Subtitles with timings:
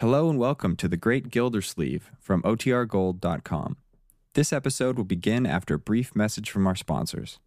[0.00, 3.76] Hello and welcome to The Great Gildersleeve from OTRGold.com.
[4.32, 7.38] This episode will begin after a brief message from our sponsors.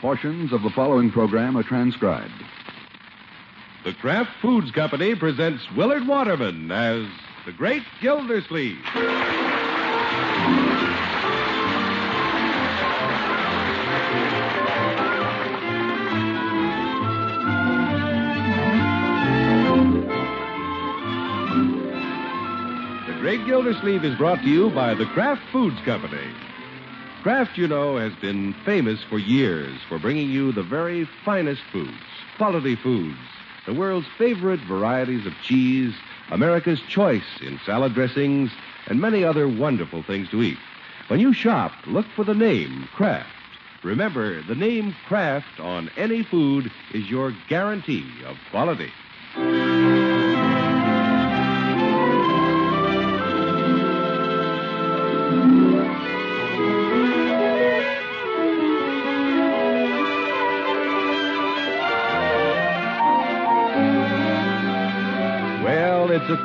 [0.00, 2.32] Portions of the following program are transcribed.
[3.84, 7.06] The Kraft Foods Company presents Willard Waterman as
[7.44, 8.78] The Great Gildersleeve.
[23.22, 26.26] Great Gildersleeve is brought to you by the Kraft Foods Company.
[27.22, 32.02] Kraft, you know, has been famous for years for bringing you the very finest foods,
[32.36, 33.20] quality foods,
[33.64, 35.94] the world's favorite varieties of cheese,
[36.32, 38.50] America's choice in salad dressings,
[38.88, 40.58] and many other wonderful things to eat.
[41.06, 43.30] When you shop, look for the name Kraft.
[43.84, 48.90] Remember, the name Kraft on any food is your guarantee of quality.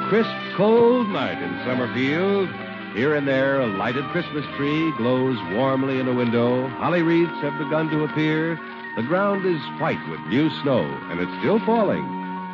[0.09, 2.49] Crisp, cold night in Summerfield.
[2.95, 6.67] Here and there, a lighted Christmas tree glows warmly in a window.
[6.69, 8.55] Holly wreaths have begun to appear.
[8.95, 12.05] The ground is white with new snow, and it's still falling.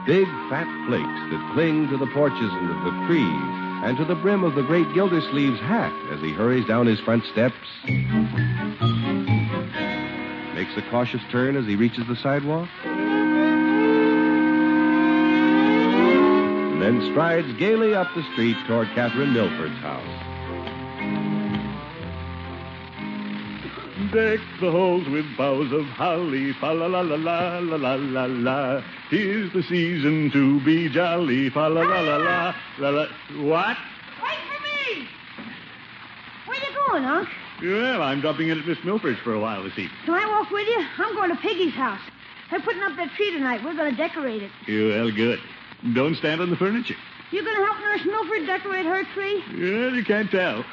[0.08, 3.54] Big, fat flakes that cling to the porches and to the trees,
[3.86, 7.24] and to the brim of the great Gildersleeve's hat as he hurries down his front
[7.26, 7.56] steps.
[10.56, 12.68] Makes a cautious turn as he reaches the sidewalk.
[16.84, 20.04] Then strides gaily up the street toward Kathryn Milford's house.
[24.12, 28.26] Deck the halls with boughs of holly, fa la la la la la la la
[28.26, 28.84] la.
[29.10, 33.06] Here's the season to be jolly, fa la la la la la la.
[33.48, 33.78] What?
[34.22, 35.08] Wait for me!
[36.48, 37.30] Where you going, Unc?
[37.62, 39.98] Well, I'm dropping in at Miss Milford's for a while this evening.
[40.04, 40.86] Can I walk with you?
[40.98, 42.02] I'm going to Piggy's house.
[42.52, 43.64] They're putting up their tree tonight.
[43.64, 44.52] We're going to decorate it.
[44.68, 45.40] Well, good.
[45.94, 46.96] Don't stand on the furniture.
[47.32, 49.44] You to help Nurse Milford decorate her tree?
[49.52, 50.64] Yeah, you can't tell.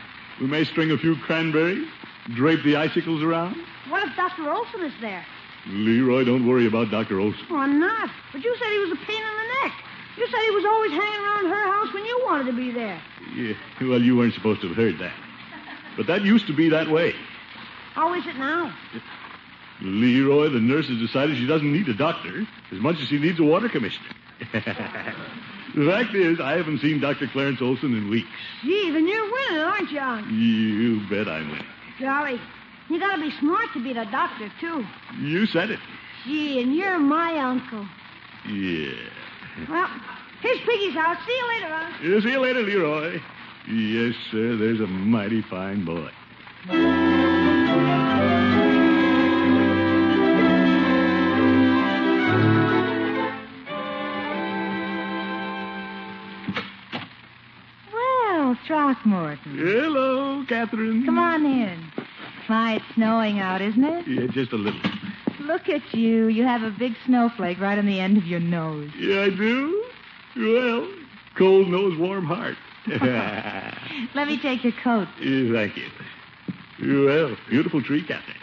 [0.41, 1.88] We may string a few cranberries,
[2.34, 3.56] drape the icicles around.
[3.88, 4.50] What if Dr.
[4.50, 5.25] Olson is there?
[5.66, 7.19] Leroy, don't worry about Dr.
[7.19, 7.44] Olson.
[7.50, 8.09] Oh, I'm not.
[8.32, 9.72] But you said he was a pain in the neck.
[10.16, 13.00] You said he was always hanging around her house when you wanted to be there.
[13.34, 15.15] Yeah, well, you weren't supposed to have heard that.
[15.97, 17.15] But that used to be that way.
[17.94, 18.75] How is it now?
[19.82, 23.41] Leroy, the nurse has decided she doesn't need a doctor as much as she needs
[23.41, 24.09] a water commissioner.
[24.53, 27.28] the fact is, I haven't seen Dr.
[27.28, 28.28] Clarence Olson in weeks.
[28.62, 30.27] Gee, then you're winning, aren't you, Unc?
[30.31, 31.67] You bet I'm winning.
[32.01, 32.41] Golly,
[32.89, 34.84] you got to be smart to be the doctor, too.
[35.21, 35.79] You said it.
[36.25, 37.87] Gee, and you're my uncle.
[38.49, 38.93] Yeah.
[39.69, 39.89] Well,
[40.41, 41.19] here's Piggy's house.
[41.27, 41.95] See you later, Unc.
[42.03, 43.21] Yeah, see you later, Leroy.
[43.69, 46.11] Yes, sir, there's a mighty fine boy.
[58.70, 59.58] Throckmorton.
[59.58, 61.04] Hello, Kathryn.
[61.04, 61.91] Come on in.
[62.48, 64.06] My, it's snowing out, isn't it?
[64.06, 64.81] Yeah, just a little.
[65.41, 66.28] Look at you.
[66.28, 68.92] You have a big snowflake right on the end of your nose.
[68.97, 69.84] Yeah, I do?
[70.36, 70.88] Well,
[71.36, 72.56] cold nose, warm heart.
[74.14, 75.08] Let me take your coat.
[75.19, 77.06] Thank you.
[77.06, 78.37] Well, beautiful tree, Kathryn.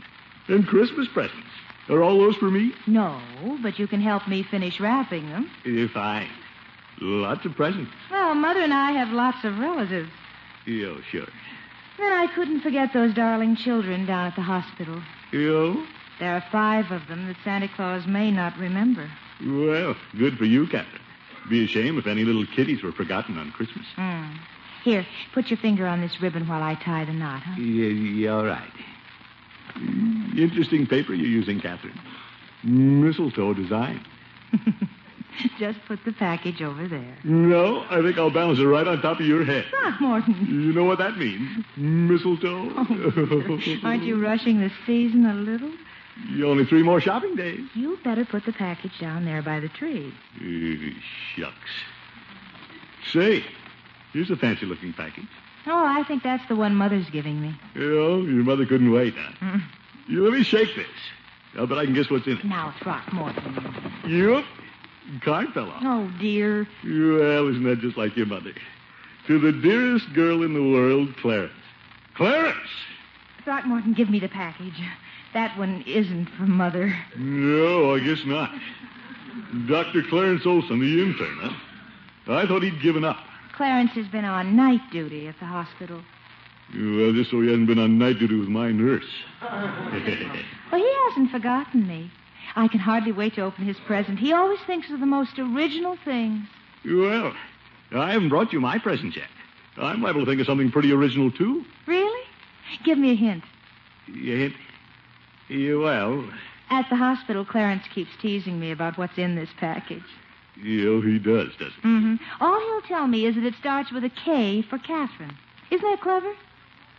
[0.49, 1.47] And Christmas presents.
[1.87, 2.73] Are all those for me?
[2.85, 3.21] No,
[3.63, 5.49] but you can help me finish wrapping them.
[5.65, 6.27] Yeah, fine.
[7.01, 7.91] Lots of presents.
[8.11, 10.09] Well, Mother and I have lots of relatives.
[10.65, 11.27] Yeah, sure.
[11.97, 15.01] Then I couldn't forget those darling children down at the hospital.
[15.31, 15.85] You?
[16.19, 19.09] There are five of them that Santa Claus may not remember.
[19.45, 21.01] Well, good for you, Kathryn.
[21.49, 23.85] Be a shame if any little kiddies were forgotten on Christmas.
[23.95, 24.35] Hmm.
[24.83, 27.59] Here, put your finger on this ribbon while I tie the knot, huh?
[27.59, 28.71] Yeah, yeah, all right.
[29.77, 31.97] Mm, Interesting paper you're using, Kathryn.
[32.63, 34.03] Mistletoe design.
[35.59, 37.17] Just put the package over there.
[37.23, 39.65] No, I think I'll balance it right on top of your head.
[39.69, 40.47] Throckmorton.
[40.47, 41.65] You know what that means?
[41.75, 42.69] Mistletoe.
[43.83, 45.71] Aren't you rushing the season a little?
[46.43, 47.61] Only three more shopping days.
[47.75, 50.13] You better put the package down there by the tree.
[50.37, 50.99] Uh,
[51.35, 51.53] shucks.
[53.13, 53.43] Say,
[54.13, 55.27] here's a fancy looking package.
[55.67, 57.59] Oh, I think that's the one Mother's giving me.
[57.75, 59.31] Oh, your mother couldn't wait, huh?
[59.41, 59.61] Mm.
[60.07, 60.87] You let me shake this.
[61.57, 62.45] I'll bet I can guess what's in it.
[62.45, 64.01] Now, Throckmorton.
[64.07, 64.45] Yep.
[65.23, 65.81] Card fell off.
[65.83, 66.67] Oh, dear.
[66.83, 68.53] Well, isn't that just like your mother?
[69.27, 71.53] To the dearest girl in the world, Clarence.
[72.15, 72.57] Clarence!
[73.43, 74.79] Throckmorton, give me the package.
[75.33, 76.97] That one isn't for Mother.
[77.17, 78.51] No, I guess not.
[79.67, 80.03] Dr.
[80.09, 82.33] Clarence Olson, the intern, huh?
[82.33, 83.17] I thought he'd given up.
[83.55, 86.01] Clarence has been on night duty at the hospital.
[86.73, 89.05] Well, just so he hasn't been on night duty with my nurse.
[89.41, 92.11] Well, he hasn't forgotten me.
[92.55, 94.19] I can hardly wait to open his present.
[94.19, 96.47] He always thinks of the most original things.
[96.85, 97.33] well,
[97.93, 99.27] I haven't brought you my present yet.
[99.77, 101.63] I'm liable to think of something pretty original, too.
[101.85, 102.23] Really?
[102.83, 103.43] Give me a hint.
[104.11, 104.47] Yeah,
[105.49, 106.29] yeah, well,
[106.69, 110.03] At the hospital, Clarence keeps teasing me about what's in this package.
[110.57, 111.87] yeah, he does, doesn't he?
[111.87, 112.15] Mm-hmm.
[112.41, 115.31] All he'll tell me is that it starts with a K for Kathryn.
[115.69, 116.33] Isn't that clever?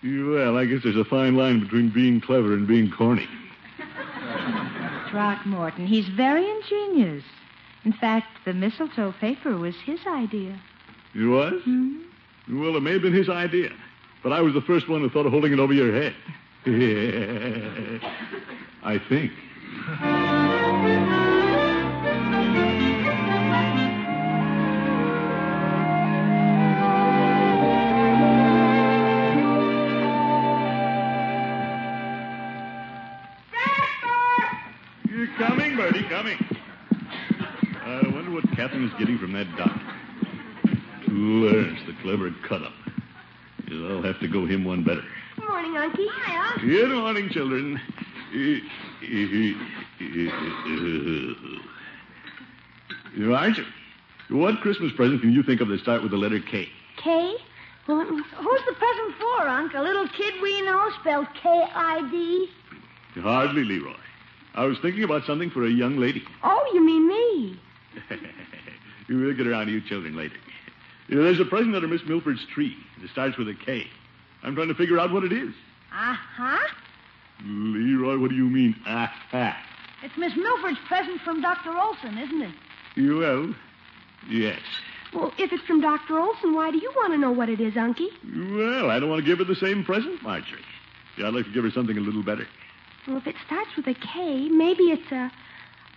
[0.04, 3.26] Well, I guess there's a fine line between being clever and being corny.
[5.10, 5.86] Throckmorton.
[5.86, 7.24] He's very ingenious.
[7.84, 10.60] In fact, the mistletoe paper was his idea.
[11.14, 11.54] It was?
[11.66, 12.60] Mm-hmm.
[12.60, 13.70] Well, it may have been his idea,
[14.22, 16.14] but I was the first one who thought of holding it over your head.
[18.82, 19.32] I think.
[46.68, 47.80] Good morning, children.
[53.16, 53.56] Right.
[54.28, 56.68] what Christmas present can you think of that start with the letter K?
[57.02, 57.36] K?
[57.86, 59.72] Well, who's the present for, Unc?
[59.72, 62.50] A little kid we know spelled K-I-D?
[63.14, 63.94] Hardly, Leroy.
[64.54, 66.22] I was thinking about something for a young lady.
[66.44, 67.58] Oh, you mean me?
[69.08, 70.36] we'll get around to you children later.
[71.08, 72.76] There's a present under Miss Milford's tree.
[73.02, 73.86] It starts with a K.
[74.42, 75.54] I'm trying to figure out what it is.
[75.92, 76.58] Uh-huh.
[77.44, 79.56] Leroy, what do you mean, ah-ha?
[80.02, 81.76] It's Miss Milford's present from Dr.
[81.76, 82.54] Olson, isn't it?
[82.96, 83.54] Well,
[84.28, 84.60] yes.
[85.14, 86.18] Well, if it's from Dr.
[86.18, 88.08] Olson, why do you want to know what it is, Unky?
[88.56, 90.60] Well, I don't want to give her the same present, Marjorie.
[91.16, 92.46] Yeah, I'd like to give her something a little better.
[93.06, 95.32] Well, if it starts with a K, maybe it's a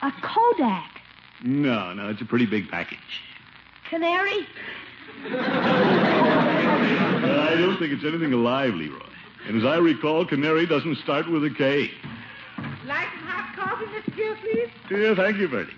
[0.01, 0.89] a Kodak.
[1.43, 2.97] No, no, it's a pretty big package.
[3.89, 4.47] Canary?
[5.25, 8.97] I don't think it's anything alive, Leroy.
[9.47, 11.89] And as I recall, canary doesn't start with a K.
[12.85, 14.15] Like some hot coffee, Mr.
[14.15, 14.69] Gill, please?
[14.89, 15.73] Yeah, thank you, Birdie.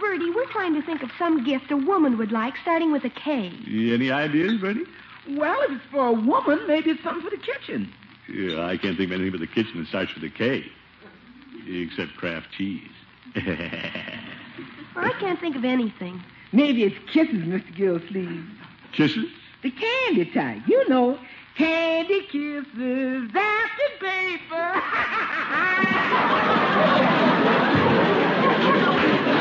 [0.00, 3.10] Birdie, we're trying to think of some gift a woman would like starting with a
[3.10, 3.52] K.
[3.66, 4.84] Any ideas, Birdie?
[5.30, 7.92] Well, if it's for a woman, maybe it's something for the kitchen.
[8.28, 10.64] Yeah, I can't think of anything but the kitchen that starts with a K.
[11.66, 12.88] Except Kraft cheese.
[13.36, 16.22] I can't think of anything.
[16.52, 17.76] Maybe it's kisses, Mr.
[17.76, 18.48] Gillsleeve.
[18.92, 19.26] Kisses?
[19.62, 20.62] The candy type.
[20.66, 21.18] You know,
[21.58, 23.50] candy kisses, the
[23.98, 24.72] paper.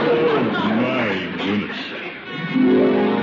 [0.09, 3.16] Oh, my goodness.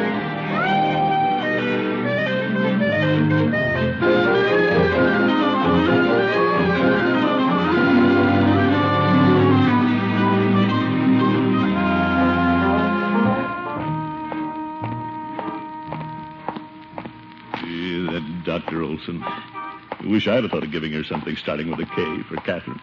[18.60, 18.84] Dr.
[18.84, 19.20] Olson.
[19.20, 22.80] I wish I'd have thought of giving her something starting with a K for Kathryn.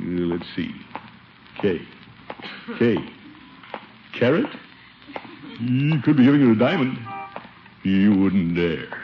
[0.00, 0.74] Let's see.
[1.58, 1.82] K.
[2.78, 2.96] K.
[4.14, 4.48] Carrot?
[5.58, 6.98] He could be giving her a diamond.
[7.82, 8.98] He wouldn't dare.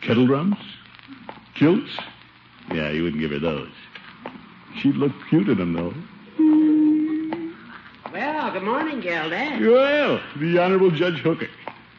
[0.00, 0.58] Kettle drums?
[1.54, 1.90] Kilts?
[2.72, 3.72] Yeah, he wouldn't give her those.
[4.76, 5.92] She'd look cute in them, though.
[8.12, 9.60] Well, good morning, Gildy.
[9.60, 11.48] Well, the Honorable Judge Hooker.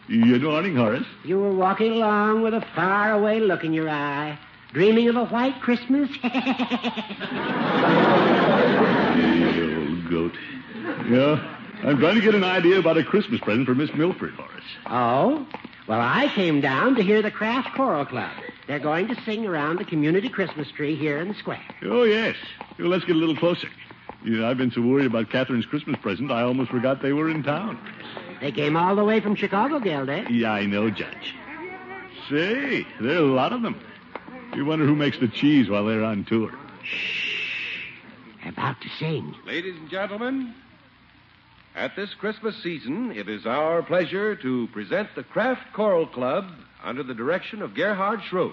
[0.08, 1.06] Good morning, Horace.
[1.24, 4.38] You were walking along with a faraway look in your eye,
[4.74, 6.10] dreaming of a white Christmas.
[9.14, 10.34] You old goat.
[11.08, 14.64] Yeah, I'm trying to get an idea about a Christmas present for Miss Milford, Horace.
[14.88, 15.46] oh?
[15.88, 18.32] Well, I came down to hear the Kraft Choral Club.
[18.68, 21.62] They're going to sing around the community Christmas tree here in the square.
[21.84, 22.36] Oh, yes.
[22.80, 23.68] Well, let's get a little closer.
[24.24, 27.30] You know, I've been so worried about Kathryn's Christmas present, I almost forgot they were
[27.30, 27.78] in town.
[28.44, 30.12] They came all the way from Chicago, Gildy.
[30.12, 30.26] Eh?
[30.30, 31.34] Yeah, I know, Judge.
[32.30, 33.80] Say, there are a lot of them.
[34.54, 36.52] You wonder who makes the cheese while they're on tour.
[38.42, 39.34] They're about to sing.
[39.46, 40.54] Ladies and gentlemen,
[41.74, 46.44] at this Christmas season, it is our pleasure to present the Kraft Choral Club
[46.84, 48.52] under the direction of Gerhard Schrode.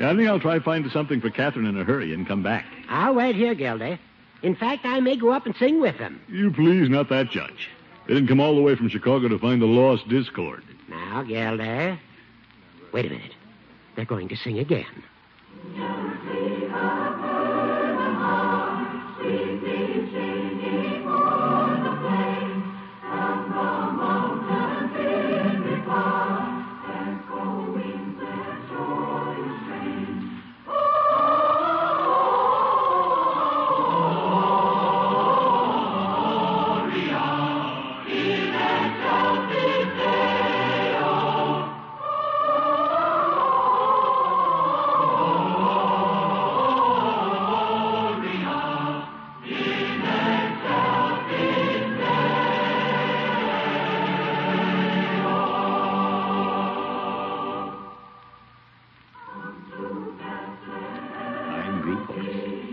[0.00, 2.42] Yeah, I think I'll try to find something for Kathryn in a hurry and come
[2.42, 2.64] back.
[2.88, 3.98] I'll wait here, Gildy.
[4.42, 6.18] In fact, I may go up and sing with them.
[6.26, 7.68] You please, not that judge.
[8.06, 10.64] They didn't come all the way from Chicago to find the lost discord.
[10.88, 11.98] Now, Gildy.
[12.92, 13.34] Wait a minute.
[13.94, 14.86] They're going to sing again.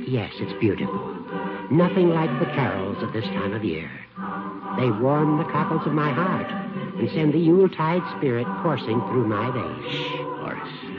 [0.07, 0.95] Yes, it's beautiful.
[1.69, 3.91] Nothing like the carols at this time of year.
[4.79, 9.51] They warm the cockles of my heart and send the Yuletide spirit coursing through my
[9.51, 10.21] veins.
[10.39, 10.96] Horace.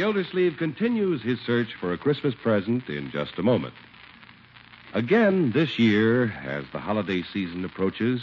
[0.00, 3.74] Gildersleeve continues his search for a Christmas present in just a moment.
[4.94, 8.22] Again, this year, as the holiday season approaches,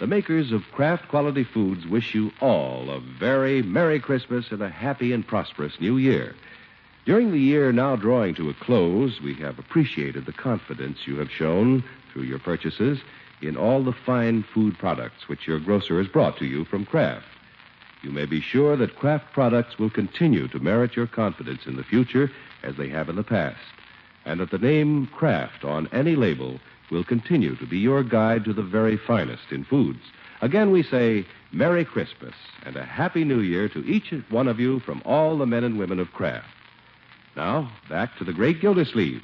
[0.00, 4.70] the makers of Kraft Quality Foods wish you all a very Merry Christmas and a
[4.70, 6.34] happy and prosperous New Year.
[7.04, 11.30] During the year now drawing to a close, we have appreciated the confidence you have
[11.30, 13.00] shown through your purchases
[13.42, 17.26] in all the fine food products which your grocer has brought to you from Kraft.
[18.02, 21.84] You may be sure that Kraft products will continue to merit your confidence in the
[21.84, 22.30] future
[22.62, 23.58] as they have in the past,
[24.24, 28.52] and that the name Kraft on any label will continue to be your guide to
[28.52, 30.00] the very finest in foods.
[30.40, 34.80] Again, we say Merry Christmas and a Happy New Year to each one of you
[34.80, 36.46] from all the men and women of Kraft.
[37.36, 39.22] Now, back to the great Gildersleeve.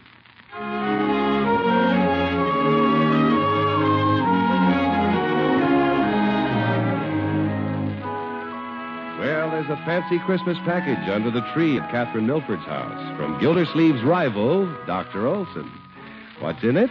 [9.67, 14.03] Well, there's a fancy Christmas package under the tree at Kathryn Milford's house from Gildersleeve's
[14.03, 15.27] rival, Dr.
[15.27, 15.71] Olson.
[16.41, 16.91] What's in it?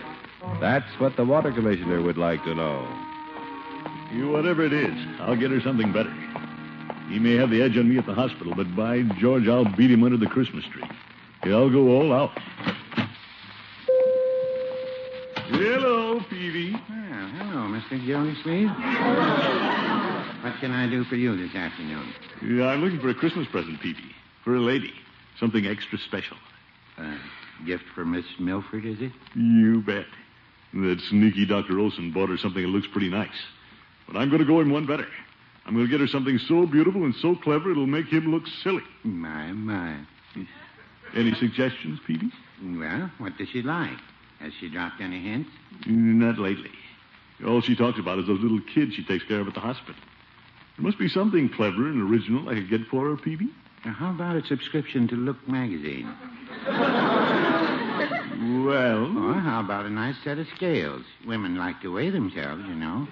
[0.59, 2.87] That's what the water commissioner would like to know.
[4.11, 6.11] You, whatever it is, I'll get her something better.
[7.09, 9.91] He may have the edge on me at the hospital, but by George, I'll beat
[9.91, 10.83] him under the Christmas tree.
[11.45, 12.31] Yeah, I'll go all out.
[15.35, 16.73] Hello, Peavey.
[16.73, 18.03] Well, hello, Mr.
[18.03, 19.79] Gildersleeve.
[20.43, 22.13] what can I do for you this afternoon?
[22.41, 24.11] Yeah, I'm looking for a Christmas present, Peavey.
[24.43, 24.91] For a lady.
[25.39, 26.37] Something extra special.
[26.97, 27.17] A
[27.65, 29.13] gift for Miss Milford, is it?
[29.35, 30.05] You bet.
[30.73, 31.79] That sneaky Dr.
[31.79, 33.29] Olson bought her something that looks pretty nice.
[34.05, 35.07] But I'm going to go in one better.
[35.65, 38.43] I'm going to get her something so beautiful and so clever it'll make him look
[38.63, 38.83] silly.
[39.03, 39.97] My, my.
[41.15, 42.31] Any suggestions, Peavey?
[42.61, 43.97] Well, what does she like?
[44.39, 45.49] Has she dropped any hints?
[45.85, 46.71] Not lately.
[47.47, 49.95] All she talks about is those little kids she takes care of at the hospital.
[50.77, 53.49] There must be something clever and original I could get for her, Peavey.
[53.85, 56.11] Now, how about a subscription to Look magazine?
[58.65, 61.03] Well, Or how about a nice set of scales?
[61.27, 63.07] Women like to weigh themselves, you know.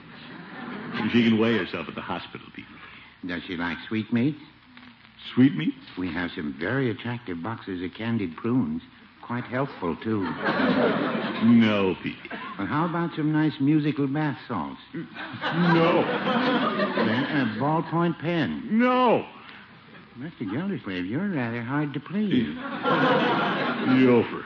[1.12, 3.27] she can weigh herself at the hospital, Peavey.
[3.27, 4.39] Does she like sweetmeats?
[5.36, 5.98] Sweetmeats?
[5.98, 8.82] We have some very attractive boxes of candied prunes.
[9.25, 10.24] Quite healthful, too.
[11.44, 12.18] No, Peavey.
[12.58, 14.80] Well, how about some nice musical bath salts?
[14.94, 16.04] No.
[16.04, 18.68] Then a ballpoint pen.
[18.72, 19.25] No.
[20.20, 20.51] Mr.
[20.51, 22.48] Gildersleeve, you're rather hard to please.
[23.98, 24.44] Yofer.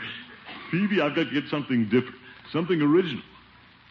[0.72, 2.16] Peavey, I've got to get something different,
[2.52, 3.24] something original.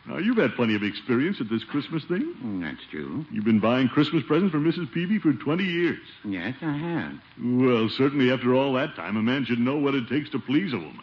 [0.06, 2.34] Now, you've had plenty of experience at this Christmas thing.
[2.44, 3.24] Mm, That's true.
[3.32, 4.92] You've been buying Christmas presents for Mrs.
[4.92, 5.98] Peavey for 20 years.
[6.24, 7.12] Yes, I have.
[7.42, 10.72] Well, certainly after all that time, a man should know what it takes to please
[10.74, 11.00] a woman.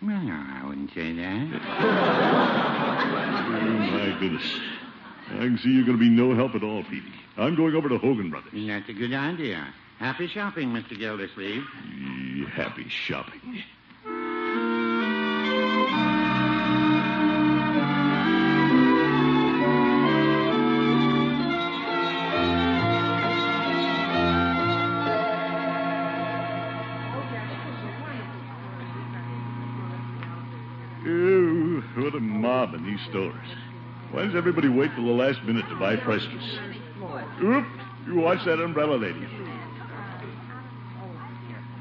[0.00, 1.60] Well, no, I wouldn't say that.
[3.00, 4.58] Oh, my goodness.
[5.30, 7.12] I can see you're going to be no help at all, Petey.
[7.36, 8.52] I'm going over to Hogan Brothers.
[8.54, 9.66] That's a good idea.
[9.98, 10.98] Happy shopping, Mr.
[10.98, 11.64] Gildersleeve.
[12.52, 13.62] Happy shopping.
[33.10, 33.34] Stores.
[34.10, 36.58] Why does everybody wait till the last minute to buy priceless?
[37.42, 37.66] Oop!
[38.06, 39.26] You watch that umbrella, lady.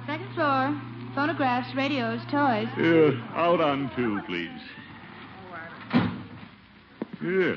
[0.05, 0.81] Second floor.
[1.15, 2.67] Phonographs, radios, toys.
[2.77, 4.61] Yeah, out on two, please.
[7.23, 7.55] Yeah.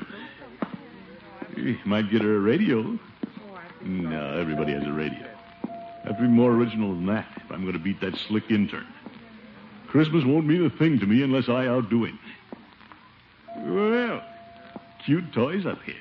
[1.56, 2.98] You might get her a radio.
[3.82, 5.28] No, everybody has a radio.
[6.04, 8.86] Have to be more original than that if I'm going to beat that slick intern.
[9.88, 12.18] Christmas won't mean a thing to me unless I outdo him.
[15.04, 15.95] Cute toys up here.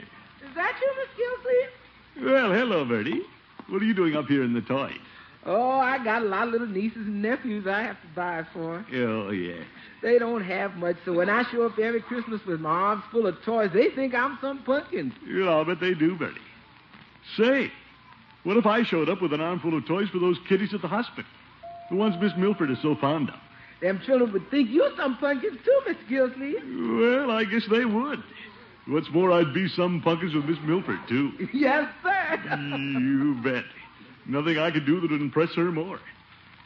[0.47, 2.31] Is that you, Miss Gilsleeve?
[2.33, 3.21] Well, hello, Birdie.
[3.67, 4.97] What are you doing up here in the toys?
[5.45, 8.85] Oh, I got a lot of little nieces and nephews I have to buy for.
[8.93, 9.63] Oh, yeah.
[10.01, 13.25] They don't have much, so when I show up every Christmas with my arms full
[13.25, 15.13] of toys, they think I'm some pumpkin.
[15.25, 16.41] Yeah, bet they do, Birdie.
[17.37, 17.71] Say,
[18.43, 20.87] what if I showed up with an armful of toys for those kiddies at the
[20.87, 21.29] hospital?
[21.89, 23.35] The ones Miss Milford is so fond of.
[23.81, 26.61] Them children would think you some pumpkins too, Miss Gilsleeve.
[26.99, 28.21] Well, I guess they would.
[28.89, 31.31] What's more, I'd be some punkins with Miss Milford, too.
[31.53, 32.57] yes, sir.
[32.65, 33.63] you bet.
[34.25, 35.99] Nothing I could do that would impress her more.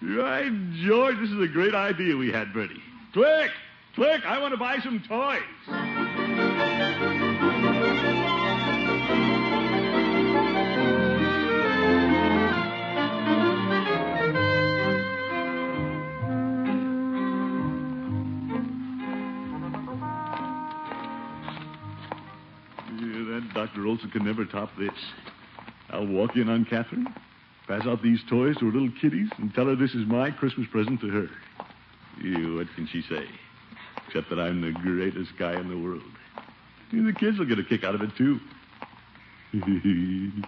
[0.02, 0.52] Right,
[0.86, 2.82] George, this is a great idea we had, Birdie.
[3.14, 3.52] Click!
[3.96, 4.26] Click!
[4.26, 6.13] I want to buy some toys.
[23.84, 23.92] That Dr.
[23.92, 24.94] Olson can never top this.
[25.90, 27.06] I'll walk in on Kathryn,
[27.68, 30.68] pass out these toys to her little kiddies, and tell her this is my Christmas
[30.72, 31.28] present to her.
[32.22, 33.26] You, what can she say?
[34.08, 36.02] Except that I'm the greatest guy in the world.
[36.92, 38.40] And the kids will get a kick out of it, too.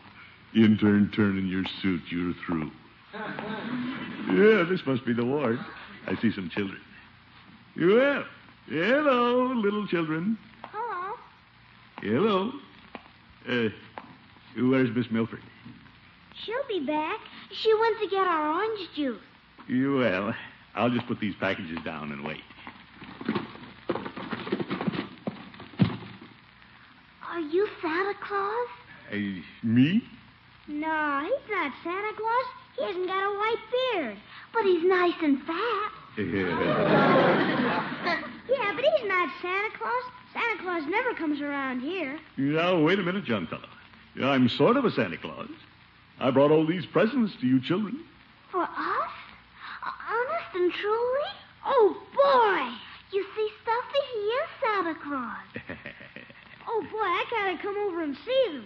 [0.55, 2.03] Intern, turn in your suit.
[2.09, 2.71] You're through.
[3.13, 5.59] Yeah, this must be the ward.
[6.07, 6.79] I see some children.
[7.77, 8.23] Well,
[8.69, 10.37] hello, little children.
[10.71, 11.15] Hello.
[12.01, 12.51] Hello.
[13.47, 13.69] Uh,
[14.57, 15.41] where's Miss Milford?
[16.43, 17.19] She'll be back.
[17.51, 19.21] She went to get our orange juice.
[19.69, 20.33] Well,
[20.73, 22.41] I'll just put these packages down and wait.
[27.29, 28.67] Are you Santa Claus?
[29.11, 29.15] Uh,
[29.63, 30.03] me?
[30.67, 32.45] No, he's not Santa Claus.
[32.77, 34.17] He hasn't got a white beard.
[34.53, 35.91] But he's nice and fat.
[38.47, 40.03] Yeah, but he's not Santa Claus.
[40.35, 42.19] Santa Claus never comes around here.
[42.37, 43.69] now, wait a minute, young fellow.
[44.21, 45.49] I'm sort of a Santa Claus.
[46.19, 48.03] I brought all these presents to you children.
[48.51, 49.11] For us?
[49.83, 51.29] Honest and truly?
[51.65, 53.15] Oh, boy!
[53.17, 55.77] You see, Stuffy, he is Santa Claus.
[56.67, 58.65] Oh, boy, I gotta come over and see him.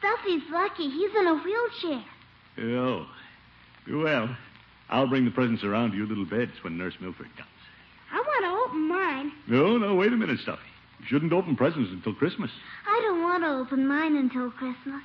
[0.00, 0.90] Stuffy's lucky.
[0.90, 2.04] He's in a wheelchair.
[2.60, 3.06] oh.
[3.90, 4.36] Well,
[4.90, 7.48] I'll bring the presents around to your little beds when Nurse Milford comes.
[8.12, 9.32] I want to open mine.
[9.46, 10.60] No, no, wait a minute, Stuffy.
[11.00, 12.50] You shouldn't open presents until Christmas.
[12.86, 15.02] I don't want to open mine until Christmas.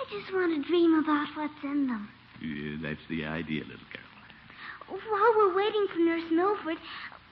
[0.00, 2.08] I just want to dream about what's in them.
[2.40, 4.98] Yeah, that's the idea, little girl.
[5.10, 6.78] While we're waiting for Nurse Milford,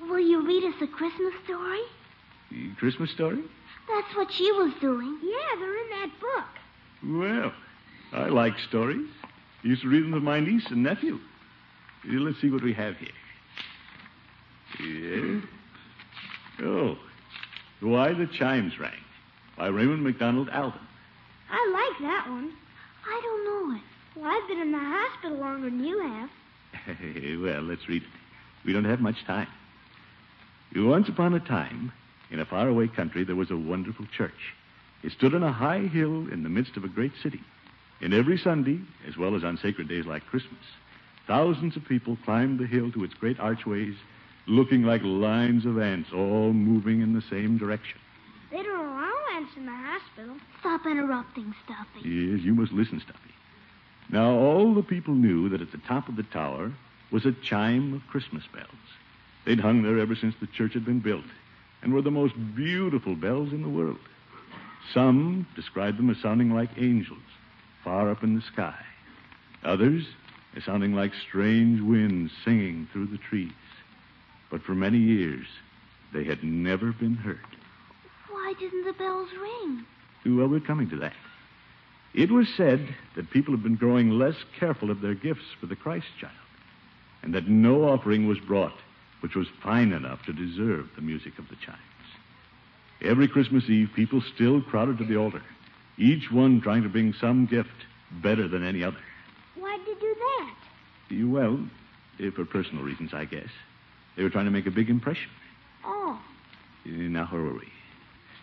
[0.01, 1.81] will you read us a Christmas story?
[2.77, 3.43] Christmas story?
[3.89, 5.19] That's what she was doing.
[5.23, 6.45] Yeah, they're in that book.
[7.21, 7.53] Well,
[8.13, 9.09] I like stories.
[9.25, 11.19] I Used to read them to my niece and nephew.
[12.05, 13.11] Let's see what we have here.
[14.81, 15.41] Yeah.
[16.67, 16.99] Oh.
[17.81, 18.93] Why the Chimes Rang
[19.57, 20.81] by Raymond Macdonald Alden.
[21.51, 22.53] I like that one.
[23.07, 23.83] I don't know it.
[24.17, 26.31] Well, I've been in the hospital longer than you have.
[27.43, 28.09] well, let's read it.
[28.65, 29.49] We don't have much time.
[30.75, 31.93] Once upon a time,
[32.31, 34.55] in a faraway country, there was a wonderful church.
[35.03, 37.41] It stood on a high hill in the midst of a great city.
[38.01, 40.61] And every Sunday, as well as on sacred days like Christmas,
[41.27, 43.95] thousands of people climbed the hill to its great archways,
[44.47, 47.99] looking like lines of ants, all moving in the same direction.
[48.51, 50.37] They don't allow ants in the hospital.
[50.61, 52.09] Stop interrupting, Stuffy.
[52.09, 53.35] Yes, you must listen, Stuffy.
[54.09, 56.73] Now, all the people knew that at the top of the tower
[57.11, 58.69] was a chime of Christmas bells.
[59.45, 61.25] They'd hung there ever since the church had been built,
[61.83, 63.99] and were the most beautiful bells in the world.
[64.95, 67.19] Some described them as sounding like angels,
[67.83, 68.79] far up in the sky.
[69.65, 70.07] Others
[70.57, 73.53] as sounding like strange winds singing through the trees.
[74.51, 75.47] But for many years,
[76.13, 77.41] they had never been heard.
[78.31, 79.85] Why didn't the bells ring?
[80.25, 81.15] Well, we're coming to that.
[82.15, 85.77] It was said that people have been growing less careful of their gifts for the
[85.77, 86.33] Christ child,
[87.23, 88.73] and that no offering was brought
[89.21, 91.81] which was fine enough to deserve the music of the chimes.
[93.03, 95.43] Every Christmas Eve, people still crowded to the altar,
[95.99, 97.69] each one trying to bring some gift
[98.23, 99.01] better than any other.
[99.57, 100.55] Why'd you do that?
[101.27, 101.59] Well,
[102.21, 103.49] eh, for personal reasons, I guess.
[104.17, 105.31] They were trying to make a big impression.
[105.85, 106.19] Oh.
[106.85, 107.73] Now, where were we?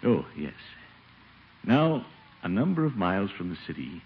[0.04, 0.54] Oh, yes.
[1.64, 2.06] Now,
[2.44, 4.02] a number of miles from the city,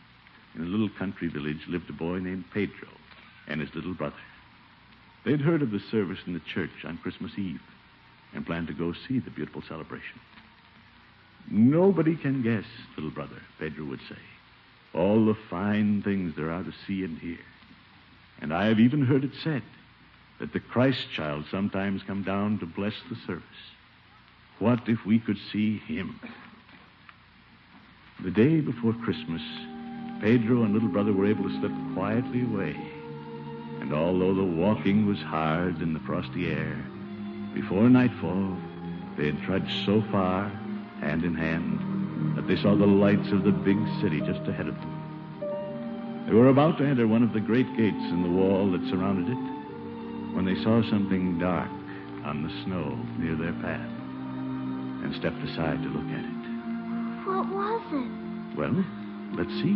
[0.56, 2.88] in a little country village, lived a boy named Pedro
[3.48, 4.16] and his little brother.
[5.26, 7.62] They'd heard of the service in the church on Christmas Eve
[8.34, 10.20] and planned to go see the beautiful celebration.
[11.50, 14.18] Nobody can guess, little brother, Pedro would say,
[14.94, 17.40] all the fine things there are to see and hear.
[18.40, 19.64] And I have even heard it said
[20.40, 23.44] that the Christ child sometimes come down to bless the service.
[24.60, 26.20] What if we could see him?
[28.24, 29.42] The day before Christmas,
[30.22, 32.76] Pedro and little brother were able to slip quietly away.
[33.82, 36.84] And although the walking was hard in the frosty air,
[37.54, 38.58] before nightfall,
[39.18, 40.50] they had trudged so far,
[41.02, 44.76] hand in hand, that they saw the lights of the big city just ahead of
[44.76, 46.26] them.
[46.28, 49.30] They were about to enter one of the great gates in the wall that surrounded
[49.30, 49.57] it
[50.38, 51.68] when they saw something dark
[52.24, 53.90] on the snow near their path
[55.02, 56.38] and stepped aside to look at it.
[57.26, 58.56] What was it?
[58.56, 58.86] Well,
[59.34, 59.74] let's see.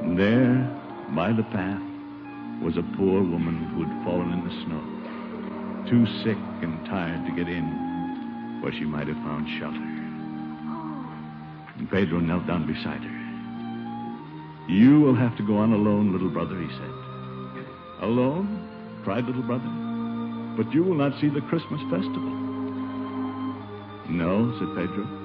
[0.00, 0.64] And there,
[1.14, 1.82] by the path,
[2.64, 4.80] was a poor woman who had fallen in the snow,
[5.90, 9.76] too sick and tired to get in where she might have found shelter.
[10.72, 11.76] Oh.
[11.76, 14.72] And Pedro knelt down beside her.
[14.72, 16.94] You will have to go on alone, little brother, he said.
[18.00, 18.61] Alone?
[19.04, 19.68] Cried little brother.
[20.56, 22.32] But you will not see the Christmas festival.
[24.08, 25.22] No, said Pedro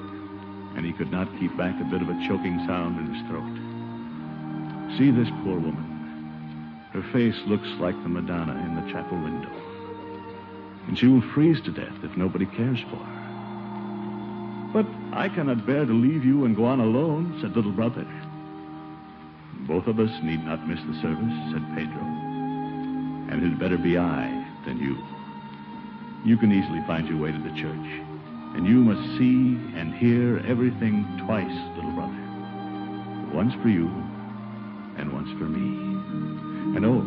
[0.77, 4.97] and he could not keep back a bit of a choking sound in his throat.
[4.97, 6.85] See this poor woman.
[6.93, 9.51] Her face looks like the Madonna in the chapel window.
[10.87, 14.71] And she will freeze to death if nobody cares for her.
[14.71, 18.05] But I cannot bear to leave you and go on alone, said little brother.
[19.67, 22.26] Both of us need not miss the service, said Pedro.
[23.29, 24.97] And it better be I than you.
[26.25, 27.87] You can easily find your way to the church.
[28.55, 32.23] And you must see and hear everything twice, little brother.
[33.33, 33.87] Once for you,
[34.97, 35.77] and once for me.
[36.75, 37.03] And oh,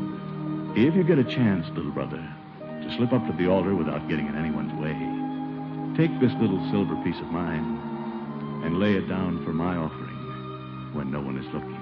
[0.77, 2.23] if you get a chance, little brother,
[2.61, 4.95] to slip up to the altar without getting in anyone's way,
[5.97, 11.11] take this little silver piece of mine and lay it down for my offering when
[11.11, 11.81] no one is looking.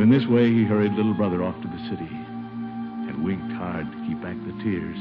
[0.00, 2.19] In this way, he hurried little brother off to the city
[3.22, 4.96] winked hard to keep back the tears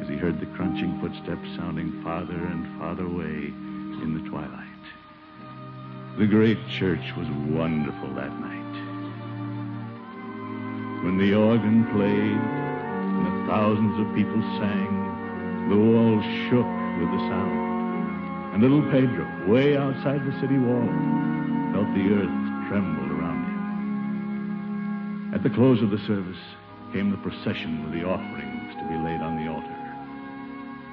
[0.00, 3.52] as he heard the crunching footsteps sounding farther and farther away
[4.02, 4.66] in the twilight.
[6.18, 8.56] The great church was wonderful that night.
[11.04, 16.66] When the organ played and the thousands of people sang, the walls shook
[16.98, 18.54] with the sound.
[18.54, 20.88] And little Pedro, way outside the city wall,
[21.72, 22.36] felt the earth
[22.68, 25.34] tremble around him.
[25.34, 26.42] At the close of the service
[26.96, 29.68] came the procession with the offerings to be laid on the altar.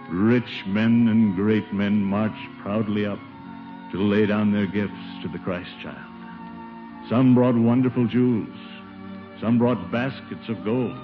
[0.09, 3.19] Rich men and great men marched proudly up
[3.93, 5.95] to lay down their gifts to the Christ child.
[7.07, 8.53] Some brought wonderful jewels.
[9.39, 10.97] Some brought baskets of gold.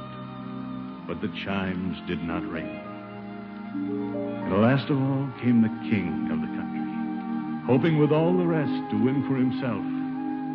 [1.08, 2.68] But the chimes did not ring.
[2.68, 8.92] And last of all came the king of the country, hoping with all the rest
[8.92, 9.82] to win for himself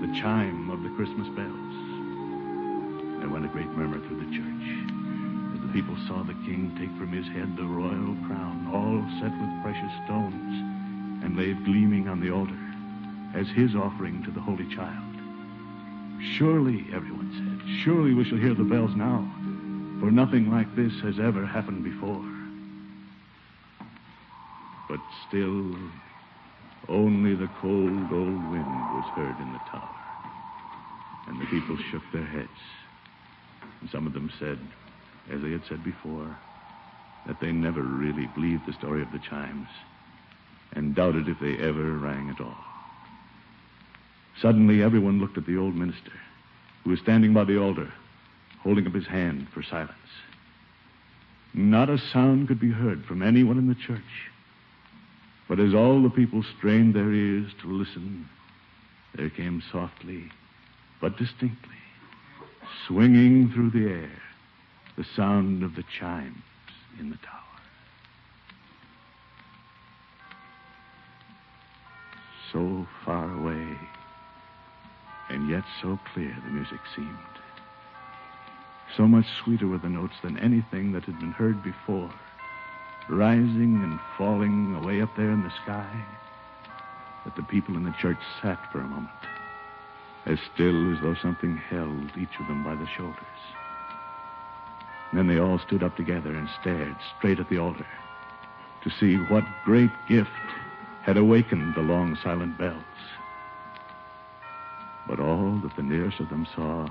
[0.04, 1.53] the chime of the Christmas bells.
[3.76, 4.66] Murmur through the church
[5.54, 9.32] as the people saw the king take from his head the royal crown, all set
[9.40, 10.54] with precious stones,
[11.24, 12.58] and lay it gleaming on the altar
[13.34, 15.02] as his offering to the Holy Child.
[16.36, 19.28] Surely, everyone said, surely we shall hear the bells now,
[20.00, 22.24] for nothing like this has ever happened before.
[24.88, 25.74] But still,
[26.88, 29.88] only the cold old wind was heard in the tower,
[31.26, 32.48] and the people shook their heads.
[33.84, 34.58] And some of them said,
[35.30, 36.38] as they had said before,
[37.26, 39.68] that they never really believed the story of the chimes
[40.72, 42.64] and doubted if they ever rang at all.
[44.40, 46.14] Suddenly, everyone looked at the old minister,
[46.82, 47.92] who was standing by the altar,
[48.62, 49.92] holding up his hand for silence.
[51.52, 54.00] Not a sound could be heard from anyone in the church.
[55.46, 58.30] But as all the people strained their ears to listen,
[59.14, 60.30] there came softly,
[61.02, 61.76] but distinctly,
[62.86, 64.22] swinging through the air,
[64.96, 66.42] the sound of the chimes
[66.98, 67.40] in the tower.
[72.52, 73.76] So far away,
[75.28, 77.08] and yet so clear the music seemed.
[78.96, 82.12] So much sweeter were the notes than anything that had been heard before,
[83.08, 86.04] rising and falling away up there in the sky,
[87.24, 89.10] that the people in the church sat for a moment,
[90.26, 93.18] as still as though something held each of them by the shoulders.
[95.12, 97.86] Then they all stood up together and stared straight at the altar
[98.82, 100.30] to see what great gift
[101.02, 102.82] had awakened the long silent bells.
[105.06, 106.88] But all that the nearest of them saw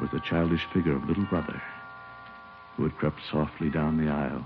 [0.00, 1.62] was the childish figure of little brother
[2.76, 4.44] who had crept softly down the aisle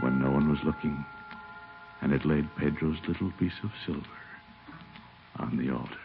[0.00, 1.04] when no one was looking
[2.00, 4.06] and had laid Pedro's little piece of silver
[5.36, 5.98] on the altar.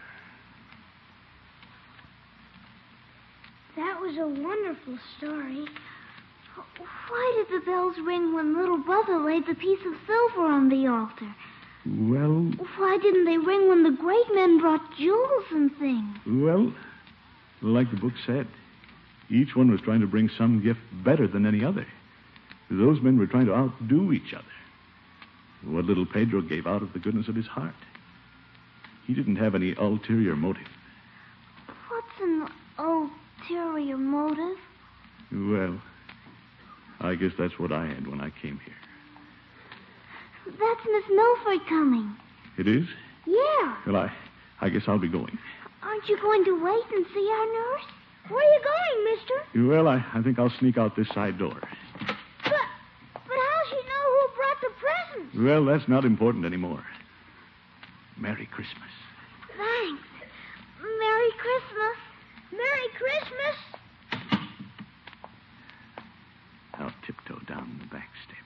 [3.75, 5.65] That was a wonderful story.
[7.09, 10.87] Why did the bells ring when little brother laid the piece of silver on the
[10.87, 11.35] altar?
[11.85, 16.17] Well, Why didn't they ring when the great men brought jewels and things?
[16.25, 16.73] well,
[17.61, 18.47] like the book said,
[19.29, 21.85] each one was trying to bring some gift better than any other.
[22.69, 24.45] Those men were trying to outdo each other.
[25.65, 27.75] What little Pedro gave out of the goodness of his heart.
[29.05, 30.67] He didn't have any ulterior motive.
[31.89, 34.57] What's an ulterior motive?
[35.31, 35.81] Well,
[36.99, 38.75] I guess that's what I had when I came here.
[40.45, 42.15] That's Miss Milford coming.
[42.57, 42.85] It is?
[43.25, 43.75] Yeah.
[43.87, 44.11] Well, I,
[44.61, 45.37] I guess I'll be going.
[45.81, 47.85] Aren't you going to wait and see our nurse?
[48.29, 49.67] Where are you going, mister?
[49.67, 51.55] Well, I, I think I'll sneak out this side door.
[51.59, 52.11] But,
[52.43, 55.35] but how'll she know who brought the presents?
[55.37, 56.83] Well, that's not important anymore.
[58.17, 58.91] Merry Christmas.
[59.57, 60.03] Thanks.
[60.81, 61.97] Merry Christmas.
[62.51, 63.57] Merry Christmas.
[66.75, 68.39] I'll tiptoe down the back steps.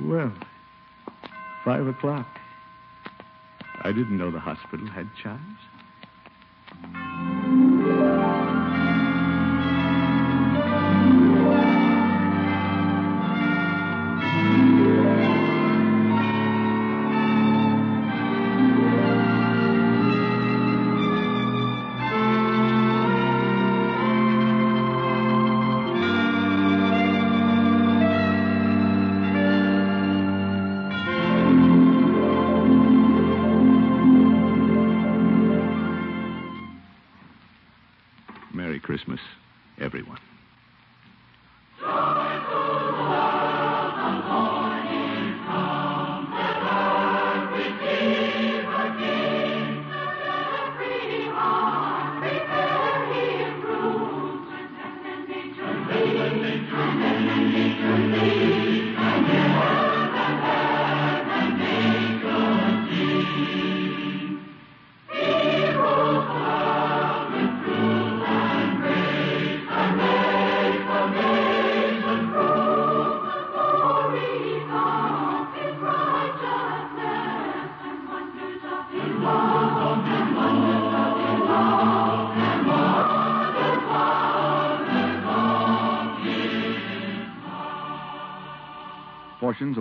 [0.00, 0.32] Well,
[1.64, 2.26] five o'clock.
[3.82, 5.58] I didn't know the hospital had chimes.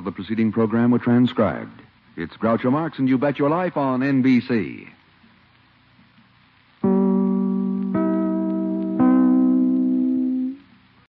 [0.03, 1.81] Of the preceding program were transcribed.
[2.17, 4.92] It's Groucho Marx and You Bet Your Life on NBC.